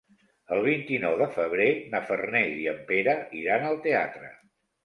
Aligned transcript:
El 0.55 0.63
vint-i-nou 0.67 1.17
de 1.19 1.27
febrer 1.35 1.69
na 1.93 2.01
Farners 2.09 2.57
i 2.65 2.67
en 2.75 2.81
Pere 2.93 3.15
iran 3.45 3.69
al 3.71 3.81
teatre. 3.89 4.35